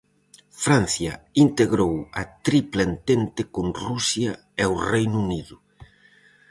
[0.63, 1.13] Francia
[1.45, 4.31] integrou a Tripla Entente con Rusia
[4.61, 5.55] e o Reino Unido.